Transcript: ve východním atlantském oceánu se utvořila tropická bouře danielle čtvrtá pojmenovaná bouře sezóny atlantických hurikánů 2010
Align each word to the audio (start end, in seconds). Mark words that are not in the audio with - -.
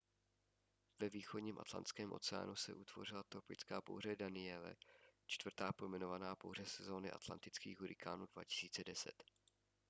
ve 0.99 1.09
východním 1.09 1.59
atlantském 1.59 2.11
oceánu 2.13 2.55
se 2.55 2.73
utvořila 2.73 3.23
tropická 3.23 3.81
bouře 3.81 4.15
danielle 4.15 4.75
čtvrtá 5.25 5.73
pojmenovaná 5.73 6.35
bouře 6.43 6.65
sezóny 6.65 7.11
atlantických 7.11 7.79
hurikánů 7.79 8.25
2010 8.25 9.23